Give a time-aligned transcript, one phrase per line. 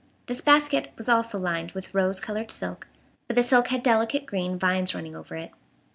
[0.25, 2.87] This basket was also lined with rose colored silk,
[3.27, 5.51] but the silk had delicate green vines running over it.